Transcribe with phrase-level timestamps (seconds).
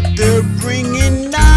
[0.00, 1.47] that they're bringing out.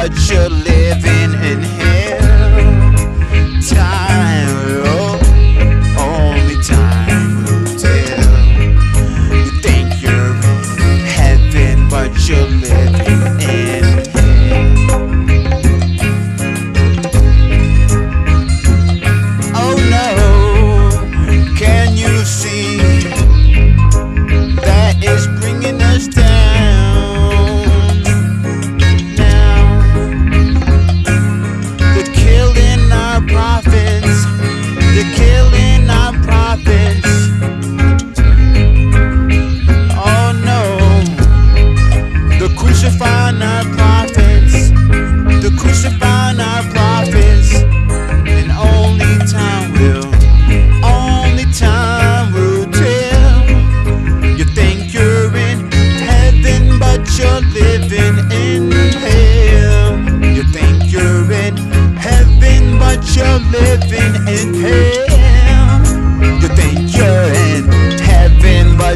[0.00, 1.09] what you're living.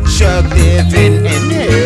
[0.00, 1.83] what you're living in.